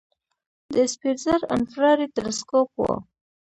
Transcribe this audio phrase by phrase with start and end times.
[0.73, 2.83] د سپیتزر انفراریډ تلسکوپ و.